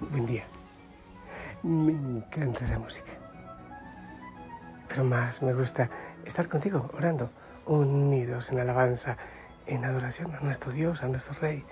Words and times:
buen 0.00 0.26
día. 0.26 0.44
Me 1.62 1.92
encanta 1.92 2.64
esa 2.64 2.78
música. 2.78 3.12
Pero 4.88 5.04
más 5.04 5.42
me 5.42 5.54
gusta 5.54 5.88
estar 6.24 6.48
contigo 6.48 6.90
orando, 6.94 7.30
unidos 7.66 8.50
en 8.50 8.60
alabanza, 8.60 9.16
en 9.66 9.84
adoración 9.84 10.34
a 10.34 10.40
nuestro 10.40 10.72
Dios, 10.72 11.02
a 11.02 11.08
nuestro 11.08 11.34
Rey, 11.40 11.64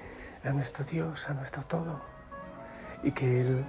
a 0.44 0.50
nuestro 0.50 0.84
Dios, 0.84 1.28
a 1.28 1.34
nuestro 1.34 1.62
todo. 1.62 2.00
Y 3.02 3.12
que 3.12 3.42
Él 3.42 3.64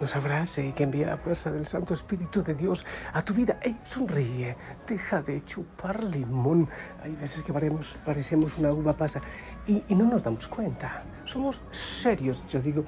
nos 0.00 0.14
abrace 0.14 0.66
y 0.66 0.72
que 0.72 0.84
envíe 0.84 1.04
la 1.04 1.16
fuerza 1.16 1.50
del 1.50 1.66
Santo 1.66 1.94
Espíritu 1.94 2.42
de 2.42 2.54
Dios 2.54 2.84
a 3.12 3.22
tu 3.22 3.34
vida. 3.34 3.58
¡Ey, 3.62 3.78
sonríe! 3.84 4.56
Deja 4.86 5.22
de 5.22 5.44
chupar 5.44 6.02
limón. 6.04 6.68
Hay 7.02 7.14
veces 7.14 7.42
que 7.42 7.52
parecemos, 7.52 7.98
parecemos 8.04 8.58
una 8.58 8.72
uva 8.72 8.96
pasa 8.96 9.20
y, 9.66 9.82
y, 9.88 9.94
no 9.94 10.04
nos 10.04 10.22
damos 10.22 10.48
cuenta. 10.48 11.04
Somos 11.24 11.60
serios, 11.70 12.46
yo 12.46 12.60
digo, 12.60 12.84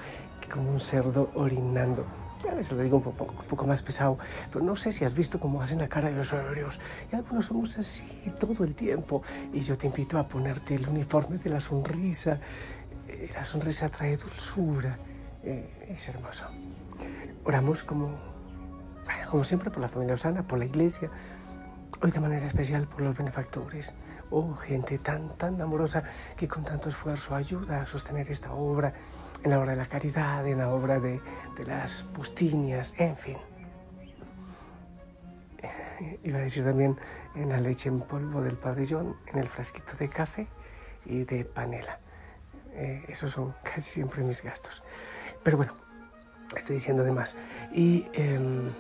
como 0.48 0.70
un 0.70 0.80
cerdo 0.80 1.30
orinando. 1.34 2.04
A 2.50 2.54
veces 2.54 2.72
lo 2.72 2.82
digo 2.82 2.98
un 2.98 3.02
poco, 3.02 3.24
un 3.32 3.46
poco, 3.46 3.66
más 3.66 3.82
pesado, 3.82 4.16
pero 4.52 4.64
no 4.64 4.76
sé 4.76 4.92
si 4.92 5.04
has 5.04 5.14
visto 5.14 5.40
cómo 5.40 5.60
hacen 5.60 5.78
la 5.78 5.88
cara 5.88 6.08
de 6.08 6.16
los 6.16 6.28
sobrios. 6.28 6.80
Y 7.12 7.16
algunos 7.16 7.46
somos 7.46 7.78
así 7.78 8.04
todo 8.38 8.64
el 8.64 8.74
tiempo. 8.74 9.22
Y 9.52 9.60
yo 9.60 9.76
te 9.76 9.86
invito 9.86 10.18
a 10.18 10.28
ponerte 10.28 10.74
el 10.74 10.88
uniforme 10.88 11.38
de 11.38 11.50
la 11.50 11.60
sonrisa. 11.60 12.38
Eh, 13.08 13.30
la 13.34 13.44
sonrisa 13.44 13.88
trae 13.88 14.16
dulzura. 14.16 14.98
Eh, 15.42 15.94
es 15.96 16.08
hermoso. 16.08 16.44
Oramos 17.44 17.82
como, 17.82 18.16
como 19.30 19.44
siempre 19.44 19.70
por 19.70 19.80
la 19.80 19.88
familia 19.88 20.14
Osana, 20.14 20.46
por 20.46 20.58
la 20.58 20.64
iglesia, 20.64 21.10
hoy 22.00 22.10
de 22.10 22.20
manera 22.20 22.46
especial 22.46 22.86
por 22.86 23.00
los 23.02 23.16
benefactores. 23.16 23.94
Oh, 24.30 24.54
gente 24.56 24.98
tan, 24.98 25.30
tan 25.36 25.60
amorosa 25.60 26.02
que 26.36 26.46
con 26.46 26.64
tanto 26.64 26.88
esfuerzo 26.88 27.34
ayuda 27.34 27.82
a 27.82 27.86
sostener 27.86 28.30
esta 28.30 28.52
obra, 28.52 28.92
en 29.42 29.50
la 29.50 29.60
obra 29.60 29.72
de 29.72 29.78
la 29.78 29.86
caridad, 29.86 30.46
en 30.46 30.58
la 30.58 30.68
obra 30.70 31.00
de, 31.00 31.20
de 31.56 31.64
las 31.64 32.02
pustinias, 32.02 32.94
en 32.98 33.16
fin. 33.16 33.36
Iba 36.22 36.38
a 36.38 36.42
decir 36.42 36.64
también 36.64 36.96
en 37.34 37.48
la 37.48 37.60
leche 37.60 37.88
en 37.88 38.00
polvo 38.00 38.42
del 38.42 38.56
pabellón, 38.56 39.16
en 39.26 39.38
el 39.38 39.48
frasquito 39.48 39.92
de 39.98 40.08
café 40.08 40.46
y 41.04 41.24
de 41.24 41.44
panela. 41.44 41.98
Eh, 42.72 43.04
esos 43.08 43.32
son 43.32 43.54
casi 43.62 43.90
siempre 43.90 44.22
mis 44.22 44.42
gastos. 44.42 44.82
Pero 45.42 45.56
bueno, 45.56 45.74
estoy 46.56 46.76
diciendo 46.76 47.02
de 47.02 47.12
más. 47.12 47.36
Y 47.72 48.06
eh, 48.12 48.70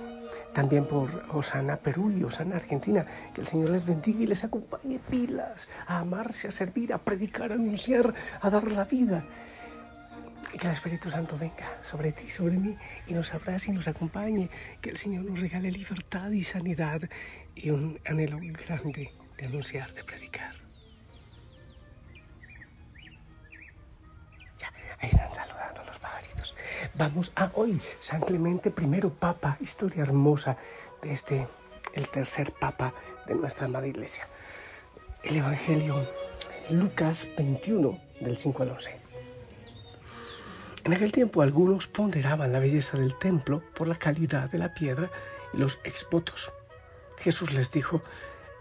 también 0.52 0.84
por 0.84 1.24
Osana 1.30 1.76
Perú 1.76 2.10
y 2.10 2.24
Osana 2.24 2.56
Argentina. 2.56 3.06
Que 3.34 3.40
el 3.40 3.46
Señor 3.46 3.70
les 3.70 3.84
bendiga 3.84 4.20
y 4.20 4.26
les 4.26 4.44
acompañe 4.44 4.98
pilas 5.10 5.68
a 5.86 5.98
amarse, 6.00 6.48
a 6.48 6.50
servir, 6.50 6.92
a 6.92 6.98
predicar, 6.98 7.52
a 7.52 7.54
anunciar, 7.54 8.14
a 8.40 8.50
dar 8.50 8.70
la 8.70 8.84
vida. 8.84 9.24
Y 10.52 10.58
que 10.58 10.66
el 10.66 10.72
Espíritu 10.72 11.10
Santo 11.10 11.36
venga 11.36 11.78
sobre 11.82 12.12
ti, 12.12 12.26
sobre 12.28 12.56
mí, 12.56 12.76
y 13.06 13.12
nos 13.12 13.34
abrace 13.34 13.70
y 13.70 13.74
nos 13.74 13.86
acompañe. 13.86 14.50
Que 14.80 14.90
el 14.90 14.96
Señor 14.96 15.24
nos 15.24 15.40
regale 15.40 15.70
libertad 15.70 16.30
y 16.30 16.42
sanidad 16.42 17.02
y 17.54 17.70
un 17.70 18.00
anhelo 18.06 18.38
grande 18.66 19.12
de 19.36 19.46
anunciar, 19.46 19.92
de 19.92 20.04
predicar. 20.04 20.54
Ya, 24.58 24.72
ahí 25.00 25.10
están. 25.10 25.37
Vamos 26.98 27.30
a 27.36 27.52
hoy, 27.54 27.80
San 28.00 28.20
Clemente 28.20 28.74
I, 28.76 29.00
Papa, 29.20 29.56
historia 29.60 30.02
hermosa 30.02 30.56
de 31.00 31.12
este, 31.12 31.46
el 31.92 32.08
tercer 32.08 32.50
Papa 32.50 32.92
de 33.24 33.36
nuestra 33.36 33.66
amada 33.66 33.86
Iglesia. 33.86 34.26
El 35.22 35.36
Evangelio, 35.36 35.94
Lucas 36.70 37.28
21, 37.38 38.00
del 38.20 38.36
5 38.36 38.62
al 38.64 38.70
11. 38.72 38.96
En 40.86 40.92
aquel 40.92 41.12
tiempo 41.12 41.42
algunos 41.42 41.86
ponderaban 41.86 42.50
la 42.50 42.58
belleza 42.58 42.98
del 42.98 43.16
templo 43.16 43.62
por 43.76 43.86
la 43.86 43.94
calidad 43.94 44.50
de 44.50 44.58
la 44.58 44.74
piedra 44.74 45.08
y 45.54 45.58
los 45.58 45.78
exvotos. 45.84 46.52
Jesús 47.18 47.52
les 47.52 47.70
dijo, 47.70 48.02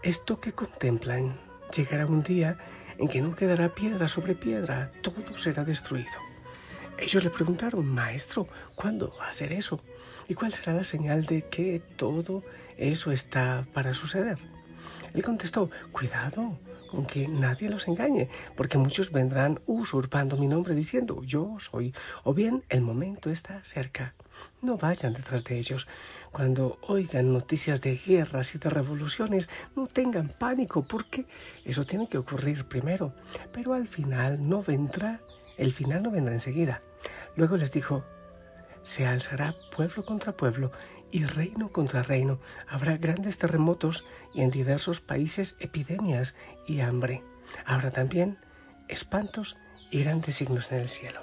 esto 0.04 0.38
que 0.38 0.52
contemplan 0.52 1.40
llegará 1.74 2.06
un 2.06 2.22
día 2.22 2.56
en 2.98 3.08
que 3.08 3.20
no 3.20 3.34
quedará 3.34 3.74
piedra 3.74 4.06
sobre 4.06 4.36
piedra, 4.36 4.92
todo 5.02 5.36
será 5.36 5.64
destruido. 5.64 6.37
Ellos 6.98 7.22
le 7.22 7.30
preguntaron, 7.30 7.86
Maestro, 7.86 8.48
¿cuándo 8.74 9.14
va 9.18 9.28
a 9.28 9.34
ser 9.34 9.52
eso? 9.52 9.80
¿Y 10.28 10.34
cuál 10.34 10.52
será 10.52 10.74
la 10.74 10.84
señal 10.84 11.24
de 11.26 11.42
que 11.42 11.80
todo 11.96 12.42
eso 12.76 13.12
está 13.12 13.66
para 13.72 13.94
suceder? 13.94 14.38
Él 15.14 15.22
contestó, 15.22 15.70
cuidado 15.92 16.58
con 16.90 17.04
que 17.04 17.28
nadie 17.28 17.68
los 17.68 17.86
engañe, 17.86 18.28
porque 18.56 18.78
muchos 18.78 19.12
vendrán 19.12 19.60
usurpando 19.66 20.36
mi 20.36 20.48
nombre 20.48 20.74
diciendo, 20.74 21.22
yo 21.22 21.56
soy, 21.60 21.94
o 22.24 22.34
bien 22.34 22.64
el 22.68 22.80
momento 22.80 23.30
está 23.30 23.62
cerca. 23.62 24.14
No 24.62 24.76
vayan 24.76 25.12
detrás 25.12 25.44
de 25.44 25.58
ellos. 25.58 25.86
Cuando 26.32 26.78
oigan 26.82 27.32
noticias 27.32 27.80
de 27.80 27.96
guerras 27.96 28.54
y 28.54 28.58
de 28.58 28.70
revoluciones, 28.70 29.48
no 29.76 29.86
tengan 29.86 30.28
pánico, 30.28 30.82
porque 30.82 31.26
eso 31.64 31.84
tiene 31.84 32.08
que 32.08 32.18
ocurrir 32.18 32.64
primero, 32.64 33.14
pero 33.52 33.74
al 33.74 33.86
final 33.86 34.48
no 34.48 34.62
vendrá, 34.62 35.20
el 35.58 35.72
final 35.72 36.02
no 36.02 36.10
vendrá 36.10 36.32
enseguida. 36.32 36.80
Luego 37.36 37.56
les 37.56 37.72
dijo, 37.72 38.04
se 38.82 39.06
alzará 39.06 39.54
pueblo 39.76 40.04
contra 40.04 40.36
pueblo 40.36 40.72
y 41.10 41.24
reino 41.24 41.70
contra 41.70 42.02
reino. 42.02 42.40
Habrá 42.68 42.96
grandes 42.96 43.38
terremotos 43.38 44.04
y 44.32 44.40
en 44.42 44.50
diversos 44.50 45.00
países 45.00 45.56
epidemias 45.60 46.34
y 46.66 46.80
hambre. 46.80 47.22
Habrá 47.66 47.90
también 47.90 48.38
espantos 48.88 49.56
y 49.90 50.02
grandes 50.02 50.36
signos 50.36 50.72
en 50.72 50.78
el 50.78 50.88
cielo. 50.88 51.20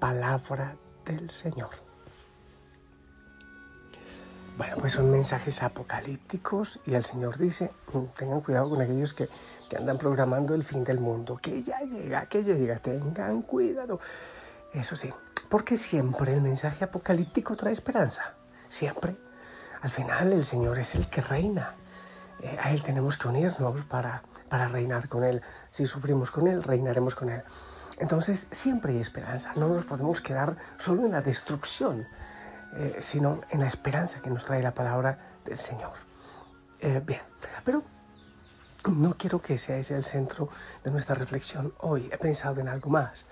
Palabra 0.00 0.76
del 1.04 1.30
Señor. 1.30 1.85
Bueno, 4.56 4.76
pues 4.80 4.94
son 4.94 5.10
mensajes 5.10 5.62
apocalípticos 5.62 6.80
y 6.86 6.94
el 6.94 7.04
Señor 7.04 7.36
dice, 7.36 7.70
tengan 8.16 8.40
cuidado 8.40 8.70
con 8.70 8.80
aquellos 8.80 9.12
que, 9.12 9.28
que 9.68 9.76
andan 9.76 9.98
programando 9.98 10.54
el 10.54 10.64
fin 10.64 10.82
del 10.82 10.98
mundo, 10.98 11.36
que 11.36 11.62
ya 11.62 11.80
llega, 11.80 12.24
que 12.26 12.42
ya 12.42 12.54
llega, 12.54 12.78
tengan 12.78 13.42
cuidado. 13.42 14.00
Eso 14.72 14.96
sí, 14.96 15.12
porque 15.50 15.76
siempre 15.76 16.32
el 16.32 16.40
mensaje 16.40 16.84
apocalíptico 16.84 17.54
trae 17.54 17.74
esperanza. 17.74 18.34
Siempre. 18.70 19.16
Al 19.82 19.90
final 19.90 20.32
el 20.32 20.44
Señor 20.44 20.78
es 20.78 20.94
el 20.94 21.08
que 21.08 21.20
reina. 21.20 21.74
Eh, 22.40 22.58
a 22.58 22.72
Él 22.72 22.82
tenemos 22.82 23.18
que 23.18 23.28
unirnos 23.28 23.84
para, 23.84 24.22
para 24.48 24.68
reinar 24.68 25.08
con 25.08 25.22
Él. 25.22 25.42
Si 25.70 25.84
sufrimos 25.84 26.30
con 26.30 26.48
Él, 26.48 26.62
reinaremos 26.62 27.14
con 27.14 27.28
Él. 27.28 27.42
Entonces 27.98 28.48
siempre 28.52 28.94
hay 28.94 29.00
esperanza. 29.00 29.52
No 29.54 29.68
nos 29.68 29.84
podemos 29.84 30.22
quedar 30.22 30.56
solo 30.78 31.04
en 31.04 31.12
la 31.12 31.20
destrucción, 31.20 32.06
eh, 32.76 32.98
sino 33.00 33.40
en 33.50 33.60
la 33.60 33.68
esperanza 33.68 34.20
que 34.20 34.30
nos 34.30 34.44
trae 34.44 34.62
la 34.62 34.72
palabra 34.72 35.18
del 35.44 35.58
Señor. 35.58 35.94
Eh, 36.80 37.00
bien, 37.04 37.22
pero 37.64 37.82
no 38.86 39.14
quiero 39.14 39.40
que 39.40 39.58
sea 39.58 39.78
ese 39.78 39.96
el 39.96 40.04
centro 40.04 40.48
de 40.84 40.90
nuestra 40.90 41.14
reflexión 41.14 41.72
hoy. 41.78 42.08
He 42.12 42.18
pensado 42.18 42.60
en 42.60 42.68
algo 42.68 42.90
más. 42.90 43.26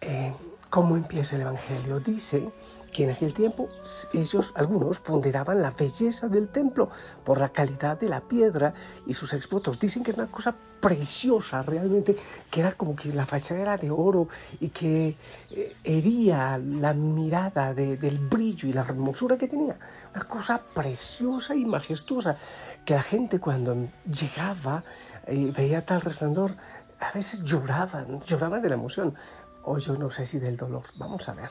Eh, 0.00 0.32
¿Cómo 0.70 0.96
empieza 0.96 1.36
el 1.36 1.42
Evangelio? 1.42 1.98
Dice 1.98 2.52
que 2.92 3.04
en 3.04 3.10
aquel 3.10 3.34
tiempo 3.34 3.68
ellos, 4.12 4.52
algunos, 4.56 5.00
ponderaban 5.00 5.62
la 5.62 5.70
belleza 5.70 6.28
del 6.28 6.48
templo 6.48 6.90
por 7.24 7.38
la 7.38 7.50
calidad 7.50 7.98
de 7.98 8.08
la 8.08 8.20
piedra 8.20 8.74
y 9.06 9.14
sus 9.14 9.32
exvotos. 9.32 9.78
Dicen 9.78 10.02
que 10.02 10.12
era 10.12 10.22
una 10.22 10.32
cosa 10.32 10.54
preciosa 10.80 11.62
realmente, 11.62 12.16
que 12.50 12.60
era 12.60 12.72
como 12.72 12.94
que 12.94 13.12
la 13.12 13.26
fachada 13.26 13.60
era 13.60 13.76
de 13.76 13.90
oro 13.90 14.28
y 14.60 14.68
que 14.68 15.16
eh, 15.50 15.76
hería 15.84 16.58
la 16.58 16.92
mirada 16.92 17.74
del 17.74 18.18
brillo 18.18 18.68
y 18.68 18.72
la 18.72 18.82
hermosura 18.82 19.36
que 19.36 19.48
tenía. 19.48 19.78
Una 20.14 20.24
cosa 20.24 20.60
preciosa 20.74 21.54
y 21.54 21.64
majestuosa, 21.64 22.36
que 22.84 22.94
la 22.94 23.02
gente 23.02 23.40
cuando 23.40 23.88
llegaba 24.06 24.84
y 25.26 25.46
veía 25.46 25.84
tal 25.84 26.00
resplandor, 26.00 26.54
a 27.00 27.12
veces 27.12 27.44
lloraban, 27.44 28.20
lloraban 28.22 28.62
de 28.62 28.68
la 28.68 28.74
emoción 28.74 29.14
o 29.62 29.78
yo 29.78 29.96
no 29.96 30.10
sé 30.10 30.26
si 30.26 30.38
del 30.38 30.56
dolor. 30.56 30.84
Vamos 30.96 31.28
a 31.28 31.34
ver, 31.34 31.50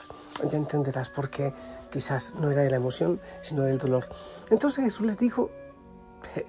ya 0.50 0.58
entenderás 0.58 1.10
por 1.10 1.30
qué 1.30 1.54
quizás 1.92 2.36
no 2.36 2.52
era 2.52 2.64
de 2.64 2.70
la 2.70 2.78
emoción, 2.78 3.20
sino 3.42 3.64
del 3.64 3.78
dolor. 3.78 4.08
Entonces 4.50 4.84
Jesús 4.84 5.06
les 5.06 5.18
dijo 5.18 5.52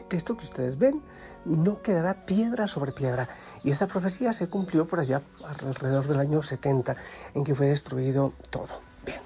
que 0.08 0.16
esto 0.16 0.36
que 0.36 0.44
ustedes 0.44 0.78
ven 0.78 1.02
no 1.44 1.82
quedará 1.82 2.26
piedra 2.26 2.66
sobre 2.66 2.92
piedra. 2.92 3.28
Y 3.64 3.70
esta 3.70 3.86
profecía 3.86 4.32
se 4.32 4.48
cumplió 4.48 4.86
por 4.86 5.00
allá 5.00 5.22
alrededor 5.44 6.06
del 6.06 6.20
año 6.20 6.42
70, 6.42 6.96
en 7.34 7.44
que 7.44 7.54
fue 7.54 7.68
destruido 7.68 8.32
todo. 8.50 8.80
Bien. 9.04 9.20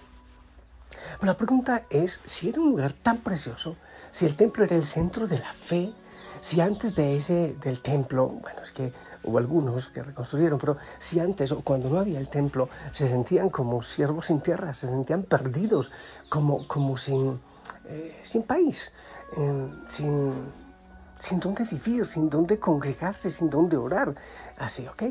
Pero 1.19 1.33
la 1.33 1.37
pregunta 1.37 1.85
es 1.91 2.21
si 2.25 2.49
era 2.49 2.61
un 2.61 2.71
lugar 2.71 2.93
tan 2.93 3.19
precioso, 3.19 3.77
si 4.11 4.27
el 4.27 4.37
templo 4.37 4.65
era 4.65 4.77
el 4.77 4.85
centro 4.85 5.27
de 5.27 5.39
la 5.39 5.53
fe, 5.53 5.93
si 6.41 6.61
antes 6.61 6.97
de 6.97 7.17
ese 7.17 7.55
del 7.61 7.81
templo, 7.81 8.27
bueno, 8.27 8.63
es 8.63 8.73
que 8.73 8.93
hubo 9.23 9.39
algunos 9.39 9.89
que 9.89 10.03
reconstruyeron, 10.03 10.59
pero 10.59 10.77
si 10.99 11.21
antes 11.21 11.53
o 11.53 11.61
cuando 11.61 11.89
no 11.89 11.99
había 11.99 12.19
el 12.19 12.29
templo 12.29 12.69
se 12.91 13.09
sentían 13.09 13.49
como 13.49 13.81
siervos 13.83 14.27
sin 14.27 14.41
tierra, 14.41 14.75
se 14.75 14.89
sentían 14.89 15.23
perdidos, 15.23 15.93
como, 16.29 16.67
como 16.67 16.97
sin, 16.97 17.41
eh, 17.85 18.21
sin 18.25 18.43
país, 18.43 18.93
eh, 19.37 19.69
sin, 19.89 20.33
sin 21.19 21.39
dónde 21.39 21.65
vivir, 21.65 22.07
sin 22.07 22.29
dónde 22.29 22.59
congregarse, 22.59 23.31
sin 23.31 23.49
dónde 23.49 23.77
orar. 23.77 24.15
Así, 24.59 24.87
¿ok? 24.89 25.05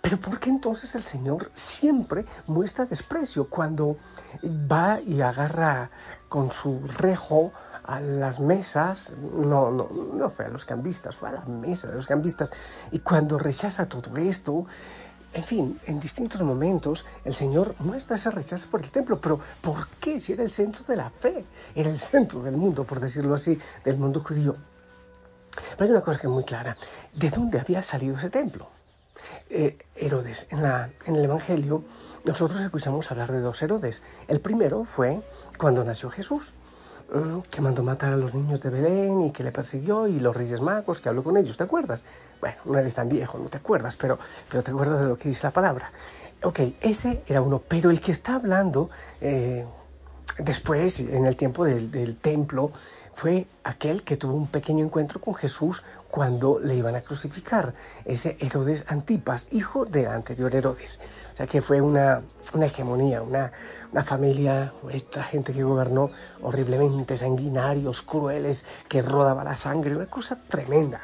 Pero 0.00 0.20
¿por 0.20 0.38
qué 0.38 0.50
entonces 0.50 0.94
el 0.94 1.02
Señor 1.02 1.50
siempre 1.52 2.24
muestra 2.46 2.86
desprecio 2.86 3.50
cuando 3.50 3.96
va 4.44 5.00
y 5.00 5.20
agarra 5.20 5.90
con 6.28 6.52
su 6.52 6.86
rejo 6.86 7.50
a 7.86 8.00
las 8.00 8.40
mesas, 8.40 9.14
no, 9.32 9.70
no, 9.70 9.88
no 10.14 10.30
fue 10.30 10.46
a 10.46 10.48
los 10.48 10.64
cambistas, 10.64 11.14
fue 11.16 11.28
a 11.28 11.32
la 11.32 11.44
mesa 11.46 11.88
de 11.88 11.94
los 11.94 12.06
cambistas, 12.06 12.52
y 12.90 13.00
cuando 13.00 13.38
rechaza 13.38 13.88
todo 13.88 14.16
esto, 14.16 14.66
en 15.32 15.42
fin, 15.42 15.80
en 15.86 16.00
distintos 16.00 16.40
momentos 16.42 17.04
el 17.24 17.34
Señor 17.34 17.74
muestra 17.80 18.16
ese 18.16 18.30
rechazo 18.30 18.68
por 18.70 18.82
el 18.82 18.90
templo, 18.90 19.20
pero 19.20 19.38
¿por 19.60 19.88
qué? 20.00 20.18
Si 20.18 20.32
era 20.32 20.42
el 20.42 20.50
centro 20.50 20.84
de 20.88 20.96
la 20.96 21.10
fe, 21.10 21.44
era 21.74 21.90
el 21.90 21.98
centro 21.98 22.42
del 22.42 22.56
mundo, 22.56 22.84
por 22.84 23.00
decirlo 23.00 23.34
así, 23.34 23.58
del 23.84 23.98
mundo 23.98 24.20
judío. 24.20 24.56
Pero 25.76 25.84
hay 25.84 25.90
una 25.90 26.00
cosa 26.02 26.18
que 26.18 26.26
es 26.26 26.32
muy 26.32 26.44
clara, 26.44 26.76
¿de 27.14 27.30
dónde 27.30 27.60
había 27.60 27.82
salido 27.82 28.16
ese 28.16 28.30
templo? 28.30 28.68
Eh, 29.50 29.78
Herodes, 29.94 30.46
en, 30.50 30.62
la, 30.62 30.90
en 31.04 31.16
el 31.16 31.24
Evangelio 31.24 31.84
nosotros 32.24 32.60
escuchamos 32.60 33.10
hablar 33.12 33.30
de 33.30 33.40
dos 33.40 33.62
Herodes. 33.62 34.02
El 34.26 34.40
primero 34.40 34.84
fue 34.84 35.20
cuando 35.58 35.84
nació 35.84 36.10
Jesús. 36.10 36.54
Mm, 37.12 37.38
que 37.50 37.60
mandó 37.60 37.84
matar 37.84 38.12
a 38.12 38.16
los 38.16 38.34
niños 38.34 38.60
de 38.60 38.68
Belén 38.68 39.26
y 39.26 39.30
que 39.30 39.44
le 39.44 39.52
persiguió 39.52 40.08
y 40.08 40.18
los 40.18 40.36
reyes 40.36 40.60
magos 40.60 41.00
que 41.00 41.08
habló 41.08 41.22
con 41.22 41.36
ellos, 41.36 41.56
¿te 41.56 41.62
acuerdas? 41.62 42.02
Bueno, 42.40 42.56
no 42.64 42.78
eres 42.78 42.94
tan 42.94 43.08
viejo, 43.08 43.38
no 43.38 43.48
te 43.48 43.58
acuerdas, 43.58 43.94
pero, 43.94 44.18
pero 44.50 44.64
te 44.64 44.72
acuerdas 44.72 45.00
de 45.00 45.06
lo 45.06 45.16
que 45.16 45.28
dice 45.28 45.44
la 45.44 45.52
palabra. 45.52 45.92
Ok, 46.42 46.60
ese 46.80 47.22
era 47.28 47.40
uno, 47.42 47.62
pero 47.66 47.90
el 47.90 48.00
que 48.00 48.10
está 48.10 48.34
hablando 48.34 48.90
eh, 49.20 49.64
después, 50.38 50.98
en 50.98 51.26
el 51.26 51.36
tiempo 51.36 51.64
del, 51.64 51.92
del 51.92 52.16
templo, 52.16 52.72
fue 53.16 53.46
aquel 53.64 54.02
que 54.02 54.18
tuvo 54.18 54.34
un 54.34 54.46
pequeño 54.46 54.84
encuentro 54.84 55.22
con 55.22 55.34
Jesús 55.34 55.82
cuando 56.10 56.58
le 56.58 56.74
iban 56.76 56.96
a 56.96 57.00
crucificar, 57.00 57.72
ese 58.04 58.36
Herodes 58.40 58.84
Antipas, 58.88 59.48
hijo 59.52 59.86
del 59.86 60.08
anterior 60.08 60.54
Herodes. 60.54 61.00
O 61.32 61.36
sea 61.38 61.46
que 61.46 61.62
fue 61.62 61.80
una, 61.80 62.20
una 62.52 62.66
hegemonía, 62.66 63.22
una, 63.22 63.52
una 63.90 64.04
familia, 64.04 64.74
esta 64.90 65.22
gente 65.22 65.54
que 65.54 65.62
gobernó 65.62 66.10
horriblemente, 66.42 67.16
sanguinarios, 67.16 68.02
crueles, 68.02 68.66
que 68.86 69.00
rodaba 69.00 69.44
la 69.44 69.56
sangre, 69.56 69.96
una 69.96 70.06
cosa 70.06 70.36
tremenda. 70.36 71.00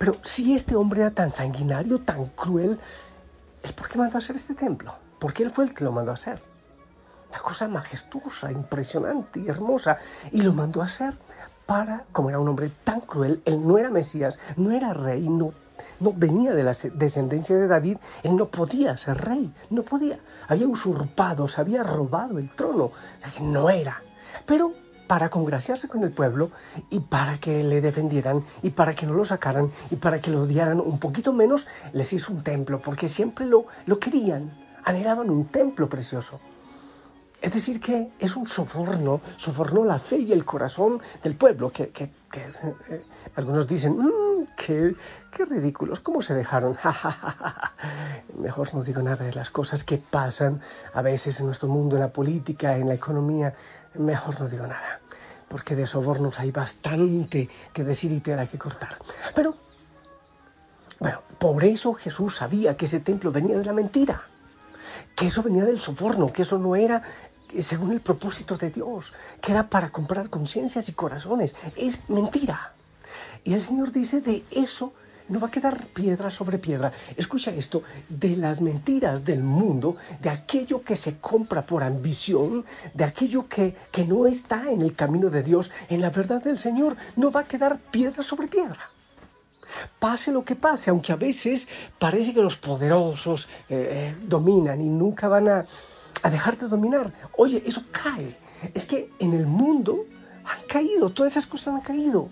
Pero 0.00 0.16
si 0.22 0.52
este 0.52 0.74
hombre 0.74 1.02
era 1.02 1.12
tan 1.12 1.30
sanguinario, 1.30 2.00
tan 2.00 2.26
cruel, 2.26 2.80
¿es 3.62 3.72
por 3.72 3.88
qué 3.88 3.98
mandó 3.98 4.16
a 4.16 4.18
hacer 4.18 4.34
este 4.34 4.54
templo? 4.54 4.92
Porque 5.20 5.44
él 5.44 5.52
fue 5.52 5.64
el 5.64 5.74
que 5.74 5.84
lo 5.84 5.92
mandó 5.92 6.10
a 6.10 6.14
hacer. 6.14 6.42
Una 7.30 7.38
cosa 7.38 7.68
majestuosa, 7.68 8.50
impresionante 8.50 9.40
y 9.40 9.48
hermosa. 9.48 9.98
Y 10.32 10.42
lo 10.42 10.52
mandó 10.52 10.82
a 10.82 10.86
hacer 10.86 11.14
para, 11.66 12.04
como 12.12 12.28
era 12.28 12.38
un 12.38 12.48
hombre 12.48 12.70
tan 12.84 13.00
cruel, 13.00 13.42
él 13.44 13.66
no 13.66 13.76
era 13.76 13.90
Mesías, 13.90 14.38
no 14.56 14.70
era 14.70 14.94
rey, 14.94 15.28
no, 15.28 15.52
no 16.00 16.12
venía 16.12 16.54
de 16.54 16.62
la 16.62 16.72
descendencia 16.94 17.56
de 17.56 17.66
David, 17.66 17.98
él 18.22 18.36
no 18.36 18.46
podía 18.46 18.96
ser 18.96 19.18
rey, 19.18 19.52
no 19.70 19.82
podía. 19.82 20.18
Había 20.48 20.68
usurpado, 20.68 21.48
se 21.48 21.60
había 21.60 21.82
robado 21.82 22.38
el 22.38 22.50
trono, 22.50 22.84
o 22.84 22.92
sea 23.18 23.32
que 23.32 23.42
no 23.42 23.68
era. 23.68 24.02
Pero 24.46 24.72
para 25.08 25.28
congraciarse 25.28 25.88
con 25.88 26.02
el 26.02 26.10
pueblo 26.10 26.50
y 26.90 27.00
para 27.00 27.38
que 27.38 27.62
le 27.62 27.80
defendieran 27.80 28.44
y 28.62 28.70
para 28.70 28.94
que 28.94 29.06
no 29.06 29.14
lo 29.14 29.24
sacaran 29.24 29.70
y 29.90 29.96
para 29.96 30.20
que 30.20 30.30
lo 30.30 30.42
odiaran 30.42 30.80
un 30.80 30.98
poquito 30.98 31.32
menos, 31.32 31.66
les 31.92 32.12
hizo 32.12 32.32
un 32.32 32.42
templo, 32.42 32.80
porque 32.80 33.08
siempre 33.08 33.46
lo, 33.46 33.66
lo 33.86 33.98
querían, 33.98 34.52
anhelaban 34.84 35.30
un 35.30 35.46
templo 35.46 35.88
precioso. 35.88 36.40
Es 37.46 37.52
decir, 37.52 37.78
que 37.78 38.10
es 38.18 38.34
un 38.34 38.44
soborno, 38.44 39.20
sobornó 39.36 39.84
la 39.84 40.00
fe 40.00 40.16
y 40.16 40.32
el 40.32 40.44
corazón 40.44 41.00
del 41.22 41.36
pueblo, 41.36 41.70
que, 41.70 41.92
eh, 41.94 43.04
algunos 43.36 43.68
dicen, 43.68 43.96
mmm, 43.96 44.48
qué, 44.56 44.96
ridículos, 45.48 46.00
¿cómo 46.00 46.22
se 46.22 46.34
dejaron? 46.34 46.76
Mejor 48.36 48.74
no 48.74 48.82
digo 48.82 49.00
nada 49.00 49.24
de 49.24 49.32
las 49.32 49.50
cosas 49.50 49.84
que 49.84 49.96
pasan 49.96 50.60
a 50.92 51.02
veces 51.02 51.38
en 51.38 51.46
nuestro 51.46 51.68
mundo, 51.68 51.94
en 51.94 52.00
la 52.02 52.12
política, 52.12 52.76
en 52.76 52.88
la 52.88 52.94
economía, 52.94 53.54
mejor 53.94 54.40
no 54.40 54.48
digo 54.48 54.66
nada, 54.66 55.00
porque 55.46 55.76
de 55.76 55.86
sobornos 55.86 56.40
hay 56.40 56.50
bastante 56.50 57.48
que 57.72 57.84
decir 57.84 58.10
y 58.10 58.18
tela 58.18 58.46
que 58.46 58.58
cortar. 58.58 58.98
Pero, 59.36 59.54
bueno, 60.98 61.22
por 61.38 61.62
eso 61.62 61.94
Jesús 61.94 62.34
sabía 62.34 62.76
que 62.76 62.86
ese 62.86 62.98
templo 62.98 63.30
venía 63.30 63.56
de 63.56 63.64
la 63.64 63.72
mentira 63.72 64.20
que 65.14 65.26
eso 65.26 65.42
venía 65.42 65.64
del 65.64 65.80
soborno, 65.80 66.32
que 66.32 66.42
eso 66.42 66.58
no 66.58 66.76
era 66.76 67.02
según 67.60 67.92
el 67.92 68.00
propósito 68.00 68.56
de 68.56 68.70
Dios, 68.70 69.12
que 69.40 69.52
era 69.52 69.68
para 69.68 69.90
comprar 69.90 70.30
conciencias 70.30 70.88
y 70.88 70.92
corazones. 70.92 71.56
Es 71.76 72.08
mentira. 72.08 72.72
Y 73.44 73.54
el 73.54 73.62
Señor 73.62 73.92
dice, 73.92 74.20
de 74.20 74.44
eso 74.50 74.92
no 75.28 75.40
va 75.40 75.48
a 75.48 75.50
quedar 75.50 75.86
piedra 75.86 76.30
sobre 76.30 76.58
piedra. 76.58 76.92
Escucha 77.16 77.50
esto, 77.50 77.82
de 78.08 78.36
las 78.36 78.60
mentiras 78.60 79.24
del 79.24 79.42
mundo, 79.42 79.96
de 80.20 80.30
aquello 80.30 80.82
que 80.82 80.96
se 80.96 81.18
compra 81.18 81.66
por 81.66 81.82
ambición, 81.82 82.64
de 82.94 83.04
aquello 83.04 83.48
que, 83.48 83.74
que 83.90 84.04
no 84.04 84.26
está 84.26 84.70
en 84.70 84.82
el 84.82 84.94
camino 84.94 85.30
de 85.30 85.42
Dios, 85.42 85.70
en 85.88 86.00
la 86.00 86.10
verdad 86.10 86.42
del 86.42 86.58
Señor, 86.58 86.96
no 87.16 87.30
va 87.30 87.40
a 87.40 87.48
quedar 87.48 87.78
piedra 87.78 88.22
sobre 88.22 88.48
piedra. 88.48 88.90
Pase 89.98 90.30
lo 90.30 90.44
que 90.44 90.54
pase, 90.54 90.90
aunque 90.90 91.12
a 91.12 91.16
veces 91.16 91.68
parece 91.98 92.32
que 92.32 92.40
los 92.40 92.56
poderosos 92.56 93.48
eh, 93.68 94.14
eh, 94.14 94.16
dominan 94.22 94.80
y 94.80 94.88
nunca 94.88 95.28
van 95.28 95.48
a, 95.48 95.66
a 96.22 96.30
dejar 96.30 96.56
de 96.56 96.68
dominar. 96.68 97.12
Oye, 97.36 97.62
eso 97.66 97.84
cae. 97.92 98.36
Es 98.74 98.86
que 98.86 99.10
en 99.18 99.32
el 99.32 99.46
mundo 99.46 100.06
han 100.44 100.60
caído, 100.68 101.10
todas 101.10 101.32
esas 101.32 101.46
cosas 101.46 101.74
han 101.74 101.80
caído. 101.80 102.28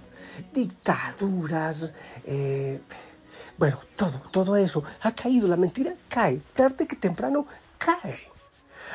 Dictaduras, 0.53 1.93
eh, 2.25 2.81
bueno, 3.57 3.79
todo, 3.97 4.21
todo 4.31 4.57
eso 4.57 4.83
ha 5.01 5.13
caído. 5.15 5.49
La 5.49 5.57
mentira 5.57 5.95
cae, 6.09 6.41
tarde 6.55 6.87
que 6.87 6.97
temprano 6.97 7.47
cae. 7.79 8.21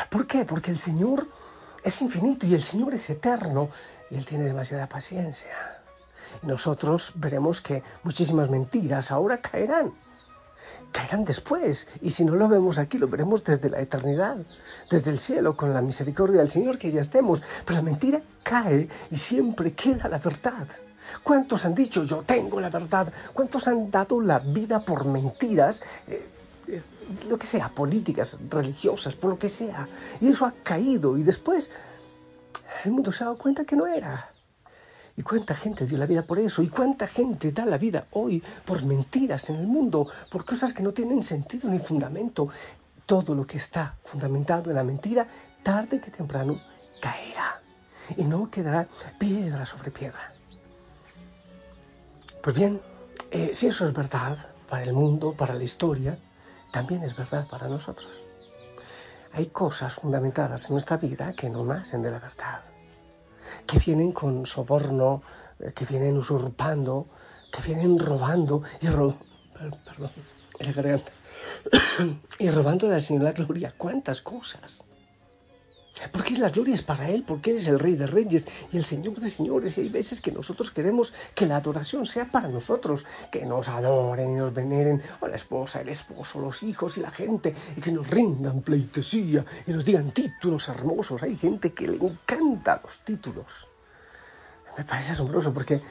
¿Por 0.10 0.28
qué? 0.28 0.46
Porque 0.46 0.72
el 0.72 0.78
Señor 0.78 1.28
es 1.84 2.02
infinito 2.02 2.46
y 2.46 2.54
el 2.54 2.64
Señor 2.64 2.94
es 2.94 3.10
eterno 3.10 3.70
y 4.10 4.16
Él 4.16 4.26
tiene 4.26 4.46
demasiada 4.46 4.88
paciencia. 4.88 5.82
Y 6.44 6.48
nosotros 6.48 7.14
veremos 7.16 7.62
que 7.62 7.84
muchísimas 8.04 8.50
mentiras 8.50 9.12
ahora 9.12 9.42
caerán 9.42 9.94
caerán 10.92 11.26
después. 11.26 11.88
Y 12.02 12.10
si 12.12 12.26
no 12.26 12.36
lo 12.36 12.48
vemos 12.48 12.78
aquí, 12.78 12.98
lo 12.98 13.08
veremos 13.08 13.44
desde 13.44 13.70
la 13.70 13.80
eternidad, 13.80 14.38
desde 14.90 15.12
el 15.12 15.20
cielo, 15.20 15.56
con 15.56 15.74
la 15.74 15.82
misericordia 15.82 16.40
del 16.40 16.50
Señor 16.50 16.78
que 16.78 16.92
ya 16.92 17.02
estemos. 17.02 17.42
Pero 17.66 17.78
la 17.78 17.84
mentira 17.84 18.22
cae 18.44 18.90
y 19.12 19.18
siempre 19.18 19.74
queda 19.74 20.08
la 20.08 20.20
verdad. 20.20 20.68
¿Cuántos 21.24 21.66
han 21.66 21.74
dicho 21.74 22.04
yo 22.04 22.24
tengo 22.24 22.60
la 22.60 22.70
verdad? 22.70 23.12
¿Cuántos 23.34 23.68
han 23.68 23.90
dado 23.90 24.22
la 24.22 24.40
vida 24.40 24.84
por 24.86 25.06
mentiras? 25.06 25.82
Eh, 26.08 26.28
eh, 26.68 26.82
lo 27.28 27.38
que 27.38 27.48
sea, 27.48 27.70
políticas, 27.70 28.38
religiosas, 28.50 29.16
por 29.16 29.32
lo 29.32 29.40
que 29.40 29.50
sea. 29.50 29.88
Y 30.22 30.30
eso 30.30 30.46
ha 30.46 30.54
caído 30.64 31.18
y 31.18 31.24
después 31.24 31.72
el 32.86 32.92
mundo 32.92 33.12
se 33.12 33.24
ha 33.24 33.28
dado 33.28 33.38
cuenta 33.38 33.66
que 33.66 33.76
no 33.76 33.88
era. 33.88 34.29
¿Y 35.20 35.22
cuánta 35.22 35.54
gente 35.54 35.86
dio 35.86 35.98
la 35.98 36.06
vida 36.06 36.26
por 36.26 36.40
eso? 36.40 36.62
¿Y 36.62 36.70
cuánta 36.70 37.06
gente 37.06 37.52
da 37.52 37.66
la 37.66 37.78
vida 37.78 38.08
hoy 38.12 38.42
por 38.64 38.86
mentiras 38.86 39.50
en 39.50 39.58
el 39.58 39.68
mundo, 39.68 40.08
por 40.32 40.46
cosas 40.46 40.72
que 40.72 40.82
no 40.82 40.94
tienen 40.94 41.24
sentido 41.24 41.70
ni 41.70 41.78
fundamento? 41.78 42.48
Todo 43.06 43.36
lo 43.36 43.46
que 43.46 43.58
está 43.58 43.98
fundamentado 44.02 44.70
en 44.70 44.78
la 44.78 44.84
mentira, 44.86 45.28
tarde 45.62 46.00
que 46.00 46.10
temprano, 46.10 46.62
caerá. 47.02 47.62
Y 48.16 48.24
no 48.24 48.50
quedará 48.50 48.88
piedra 49.18 49.66
sobre 49.66 49.92
piedra. 49.92 50.34
Pues 52.42 52.56
bien, 52.56 52.80
eh, 53.30 53.50
si 53.52 53.68
eso 53.68 53.86
es 53.86 53.92
verdad 53.92 54.38
para 54.70 54.84
el 54.84 54.94
mundo, 54.94 55.34
para 55.34 55.54
la 55.54 55.64
historia, 55.64 56.18
también 56.72 57.04
es 57.04 57.14
verdad 57.18 57.46
para 57.46 57.68
nosotros. 57.68 58.24
Hay 59.34 59.48
cosas 59.48 59.96
fundamentadas 59.96 60.70
en 60.70 60.76
nuestra 60.76 60.96
vida 60.96 61.34
que 61.34 61.50
no 61.50 61.66
nacen 61.66 62.02
de 62.02 62.10
la 62.10 62.20
verdad 62.20 62.79
que 63.66 63.80
vienen 63.80 64.12
con 64.12 64.46
soborno, 64.46 65.22
eh, 65.60 65.72
que 65.74 65.86
vienen 65.86 66.18
usurpando, 66.18 67.08
que 67.52 67.62
vienen 67.62 68.00
robando 68.00 68.64
y 68.82 68.88
ro 68.88 69.16
perdón, 69.54 70.12
garganta, 70.60 71.12
y 72.40 72.50
robando 72.50 72.88
de 72.88 72.96
la 72.96 73.02
Señor 73.02 73.24
la 73.24 73.32
gloria. 73.32 73.74
¿Cuántas 73.78 74.22
cosas? 74.22 74.86
Porque 76.12 76.38
la 76.38 76.50
gloria 76.50 76.74
es 76.74 76.82
para 76.82 77.10
Él, 77.10 77.24
porque 77.28 77.52
Él 77.52 77.58
es 77.58 77.68
el 77.68 77.80
Rey 77.80 77.96
de 77.96 78.08
Reyes 78.08 78.48
y 78.72 78.78
el 78.78 78.86
Señor 78.86 79.16
de 79.16 79.30
Señores. 79.30 79.78
Y 79.78 79.82
hay 79.82 79.90
veces 79.90 80.22
que 80.22 80.32
nosotros 80.32 80.72
queremos 80.72 81.14
que 81.36 81.46
la 81.46 81.58
adoración 81.58 82.06
sea 82.06 82.32
para 82.32 82.48
nosotros, 82.48 83.06
que 83.32 83.46
nos 83.46 83.68
adoren 83.68 84.32
y 84.32 84.36
nos 84.36 84.54
veneren, 84.54 85.02
o 85.20 85.28
la 85.28 85.36
esposa, 85.36 85.82
el 85.82 85.90
esposo, 85.90 86.40
los 86.40 86.64
hijos 86.64 86.98
y 86.98 87.02
la 87.02 87.12
gente, 87.12 87.54
y 87.76 87.82
que 87.82 87.92
nos 87.92 88.10
rindan 88.10 88.62
pleitesía 88.62 89.46
y 89.68 89.72
nos 89.72 89.84
digan 89.84 90.12
títulos 90.12 90.70
hermosos. 90.70 91.22
Hay 91.24 91.36
gente 91.36 91.74
que 91.74 91.88
le 91.88 91.98
encanta 91.98 92.80
los 92.84 93.00
títulos. 93.00 93.68
Me 94.78 94.86
parece 94.86 95.12
asombroso 95.12 95.54
porque 95.54 95.82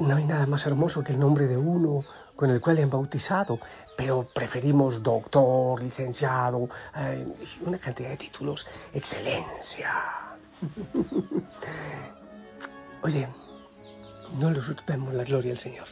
no 0.00 0.16
hay 0.16 0.26
nada 0.26 0.46
más 0.46 0.66
hermoso 0.66 1.02
que 1.02 1.12
el 1.12 1.18
nombre 1.18 1.46
de 1.46 1.56
uno 1.56 2.04
con 2.40 2.48
el 2.48 2.58
cual 2.58 2.78
han 2.78 2.88
bautizado, 2.88 3.60
pero 3.94 4.24
preferimos 4.24 5.02
doctor, 5.02 5.82
licenciado, 5.82 6.70
eh, 6.96 7.26
una 7.66 7.76
cantidad 7.76 8.08
de 8.08 8.16
títulos, 8.16 8.66
excelencia. 8.94 9.92
Oye, 13.02 13.28
no 14.38 14.50
le 14.50 14.58
usurpemos 14.58 15.12
la 15.12 15.24
gloria 15.24 15.52
al 15.52 15.58
Señor. 15.58 15.86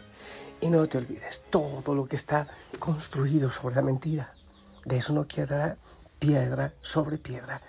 Y 0.63 0.71
no 0.71 0.87
te 0.87 0.97
olvides, 0.97 1.45
todo 1.51 1.95
lo 1.95 2.07
que 2.07 2.17
está 2.17 2.49
construido 2.79 3.51
sobre 3.51 3.75
la 3.75 3.83
mentira, 3.83 4.33
De 4.87 4.97
eso 4.97 5.13
no 5.13 5.29
quedará 5.29 5.77
piedra 6.19 6.73
sobre 6.81 7.19
piedra. 7.19 7.61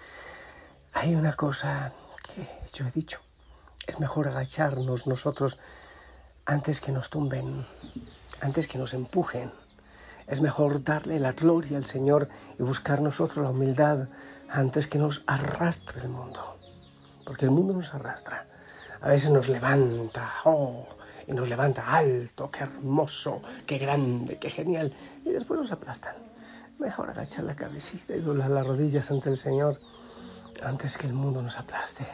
Hay 0.93 1.15
una 1.15 1.33
cosa 1.33 1.91
que 2.23 2.47
yo 2.71 2.87
he 2.87 2.91
dicho. 2.91 3.19
Es 3.85 3.99
mejor 3.99 4.29
agacharnos 4.29 5.05
nosotros 5.05 5.59
antes 6.45 6.79
que 6.79 6.93
nos 6.93 7.09
tumben, 7.09 7.65
antes 8.41 8.67
que 8.67 8.77
nos 8.77 8.93
empujen. 8.93 9.51
Es 10.27 10.41
mejor 10.41 10.83
darle 10.83 11.19
la 11.19 11.31
gloria 11.31 11.77
al 11.77 11.85
Señor 11.85 12.29
y 12.59 12.63
buscar 12.63 13.01
nosotros 13.01 13.43
la 13.43 13.51
humildad 13.51 14.07
antes 14.49 14.87
que 14.87 14.99
nos 14.99 15.23
arrastre 15.27 16.01
el 16.01 16.09
mundo. 16.09 16.57
Porque 17.25 17.45
el 17.45 17.51
mundo 17.51 17.73
nos 17.73 17.93
arrastra. 17.93 18.45
A 19.01 19.07
veces 19.07 19.31
nos 19.31 19.49
levanta, 19.49 20.29
oh, 20.45 20.85
y 21.27 21.33
nos 21.33 21.47
levanta 21.47 21.95
alto, 21.95 22.51
qué 22.51 22.63
hermoso, 22.63 23.41
qué 23.65 23.77
grande, 23.77 24.37
qué 24.37 24.49
genial. 24.49 24.93
Y 25.23 25.29
después 25.29 25.59
nos 25.59 25.71
aplastan. 25.71 26.15
Mejor 26.79 27.09
agachar 27.09 27.45
la 27.45 27.55
cabecita 27.55 28.15
y 28.15 28.21
doblar 28.21 28.49
las 28.49 28.65
rodillas 28.65 29.09
ante 29.11 29.29
el 29.29 29.37
Señor 29.37 29.77
antes 30.63 30.97
que 30.97 31.07
el 31.07 31.13
mundo 31.13 31.41
nos 31.41 31.57
aplaste. 31.57 32.05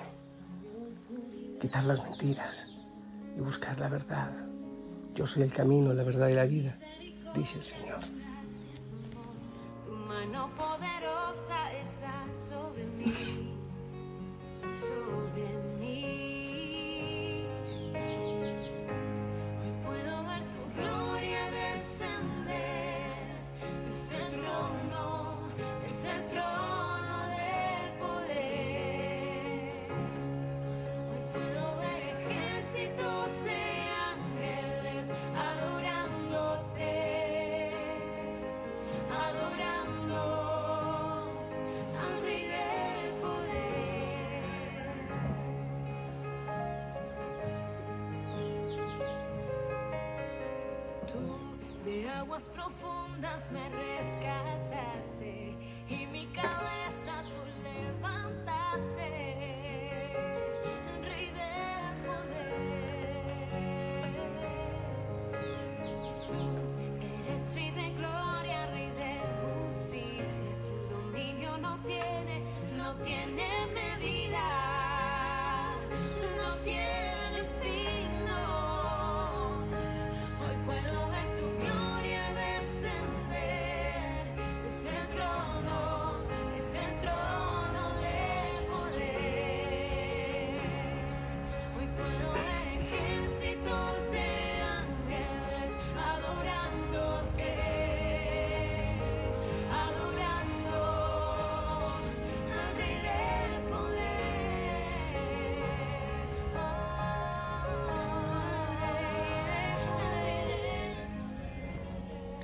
Quitar 1.60 1.84
las 1.84 2.04
mentiras 2.04 2.68
y 3.36 3.40
buscar 3.40 3.80
la 3.80 3.90
verdad. 3.90 4.55
Yo 5.16 5.26
soy 5.26 5.44
el 5.44 5.54
camino, 5.54 5.94
la 5.94 6.04
verdad 6.04 6.28
y 6.28 6.34
la 6.34 6.46
vida, 6.46 6.76
dice 7.34 7.58
el 7.58 7.64
Señor. 7.64 8.00
aguas 13.06 13.35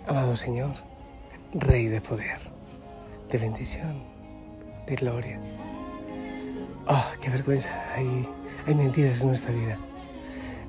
Amado 0.08 0.36
Señor, 0.36 0.74
Rey 1.54 1.88
de 1.88 2.02
poder, 2.02 2.40
de 3.30 3.38
bendición, 3.38 4.02
de 4.88 4.96
gloria. 4.96 5.40
Oh, 6.88 7.06
qué 7.22 7.30
vergüenza. 7.30 7.70
Hay, 7.94 8.28
hay 8.66 8.74
mentiras 8.74 9.22
en 9.22 9.28
nuestra 9.28 9.52
vida. 9.54 9.78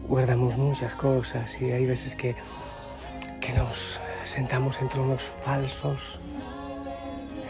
Guardamos 0.06 0.58
muchas 0.58 0.92
cosas 0.94 1.58
y 1.62 1.72
hay 1.72 1.86
veces 1.86 2.14
que, 2.14 2.36
que 3.40 3.54
nos 3.54 3.98
sentamos 4.24 4.80
en 4.82 4.88
tronos 4.90 5.22
falsos, 5.22 6.20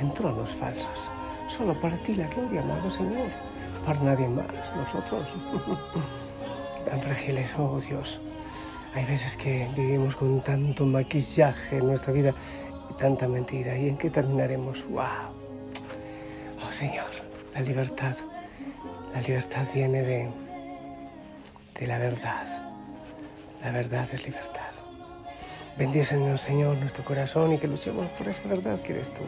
en 0.00 0.08
tronos 0.14 0.50
falsos. 0.50 1.10
Solo 1.48 1.78
para 1.80 1.96
ti 1.98 2.14
la 2.14 2.28
gloria, 2.28 2.60
amado 2.62 2.90
Señor. 2.92 3.28
Para 3.84 3.98
nadie 4.00 4.28
más, 4.28 4.74
nosotros. 4.76 5.28
Tan 6.86 7.00
frágiles, 7.02 7.54
oh 7.58 7.80
Dios. 7.80 8.20
Hay 8.94 9.04
veces 9.06 9.36
que 9.36 9.68
vivimos 9.74 10.16
con 10.16 10.42
tanto 10.42 10.84
maquillaje 10.84 11.78
en 11.78 11.86
nuestra 11.86 12.12
vida 12.12 12.34
y 12.90 12.94
tanta 12.94 13.26
mentira. 13.26 13.76
¿Y 13.76 13.88
en 13.88 13.96
qué 13.96 14.10
terminaremos? 14.10 14.86
¡Wow! 14.88 15.32
Oh 16.66 16.72
Señor, 16.72 17.06
la 17.54 17.60
libertad. 17.60 18.14
La 19.14 19.22
libertad 19.22 19.66
viene 19.74 20.02
de, 20.02 20.28
de 21.80 21.86
la 21.86 21.98
verdad. 21.98 22.46
La 23.62 23.70
verdad 23.70 24.06
es 24.12 24.26
libertad. 24.26 24.72
Bendícenos, 25.78 26.42
Señor, 26.42 26.76
nuestro 26.76 27.02
corazón 27.02 27.52
y 27.52 27.58
que 27.58 27.66
luchemos 27.66 28.10
por 28.10 28.28
esa 28.28 28.46
verdad 28.46 28.82
que 28.82 28.92
eres 28.92 29.12
tú. 29.14 29.22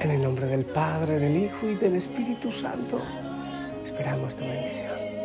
En 0.00 0.12
el 0.12 0.22
nombre 0.22 0.46
del 0.46 0.64
Padre, 0.64 1.18
del 1.18 1.36
Hijo 1.36 1.68
y 1.68 1.74
del 1.74 1.96
Espíritu 1.96 2.52
Santo, 2.52 3.02
esperamos 3.84 4.36
tu 4.36 4.44
bendición. 4.44 5.19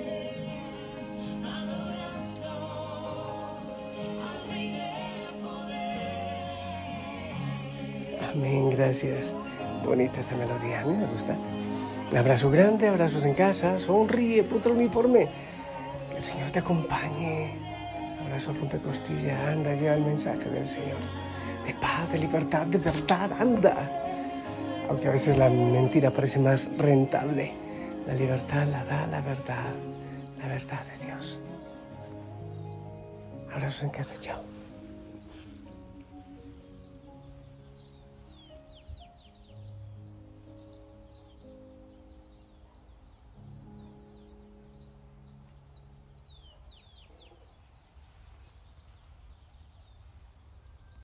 Amén, 8.36 8.70
gracias. 8.72 9.34
Bonita 9.86 10.20
esta 10.20 10.36
melodía, 10.36 10.82
a 10.82 10.86
mí 10.86 10.98
me 10.98 11.06
gusta. 11.06 11.38
abrazo 12.18 12.50
grande, 12.50 12.90
abrazos 12.90 13.24
en 13.24 13.34
casa, 13.34 13.80
sonríe, 13.80 14.44
puto 14.44 14.72
uniforme. 14.72 15.30
Que 16.12 16.18
el 16.18 16.24
Señor 16.24 16.52
te 16.52 16.60
acompañe. 16.60 17.54
Abrazo 18.20 18.54
rompe 18.54 18.78
costilla, 18.80 19.52
anda, 19.52 19.74
lleva 19.74 19.96
el 19.96 20.04
mensaje 20.04 20.50
del 20.50 20.68
Señor. 20.68 21.00
De 21.66 21.74
paz, 21.76 22.12
de 22.12 22.20
libertad, 22.20 22.68
de 22.68 22.78
verdad, 22.78 23.32
anda. 23.40 23.74
Aunque 24.90 25.08
a 25.08 25.12
veces 25.12 25.38
la 25.38 25.50
mentira 25.50 26.12
parece 26.12 26.40
más 26.40 26.70
rentable, 26.78 27.54
la 28.06 28.16
libertad 28.16 28.68
la 28.68 28.84
da 28.84 29.08
la 29.08 29.22
verdad, 29.22 29.74
la 30.42 30.48
verdad 30.48 30.82
de 31.00 31.06
Dios. 31.06 31.40
Abrazos 33.54 33.84
en 33.84 33.90
casa, 33.92 34.16
chao. 34.20 34.55